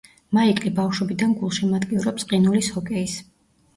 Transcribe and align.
მაიკლი 0.35 0.71
ბავშვობიდან 0.79 1.35
გულშემატკივრობს 1.41 2.29
ყინულის 2.33 2.71
ჰოკეის. 2.79 3.19